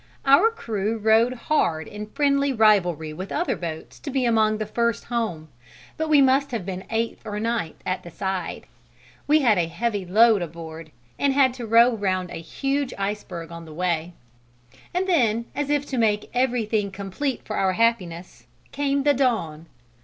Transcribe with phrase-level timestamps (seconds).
[0.25, 5.03] Our crew rowed hard in friendly rivalry with other boats to be among the first
[5.03, 5.49] home,
[5.95, 8.65] but we must have been eighth or ninth at the side.
[9.27, 13.65] We had a heavy load aboard, and had to row round a huge iceberg on
[13.65, 14.13] the way.
[14.91, 19.67] And then, as if to make everything complete for our happiness, came the dawn.